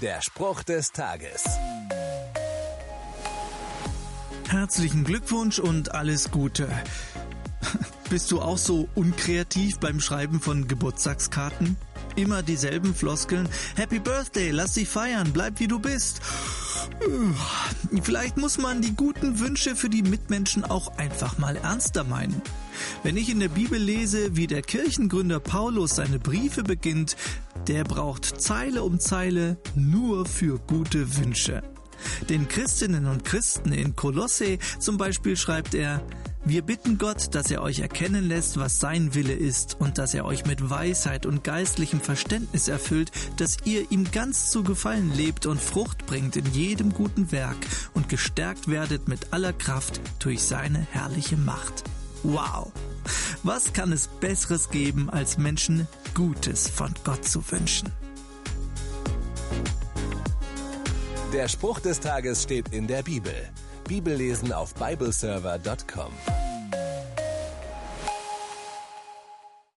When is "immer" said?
12.16-12.42